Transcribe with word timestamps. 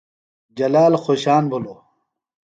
جلال 0.57 0.93
خوۡشان 1.03 1.43
بِھلوۡ۔ 1.51 1.79